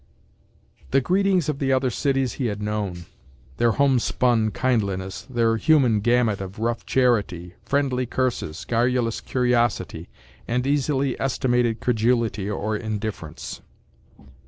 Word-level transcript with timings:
The 0.89 0.99
greetings 0.99 1.47
of 1.47 1.59
the 1.59 1.71
other 1.71 1.91
cities 1.91 2.33
he 2.33 2.47
had 2.47 2.59
known—their 2.59 3.73
homespun 3.73 4.49
kindliness, 4.49 5.27
their 5.29 5.57
human 5.57 5.99
gamut 5.99 6.41
of 6.41 6.57
rough 6.57 6.87
charity, 6.87 7.53
friendly 7.61 8.07
curses, 8.07 8.65
garrulous 8.65 9.21
curiosity 9.21 10.09
and 10.47 10.65
easily 10.65 11.21
estimated 11.21 11.81
credulity 11.81 12.49
or 12.49 12.75
indifference. 12.75 13.61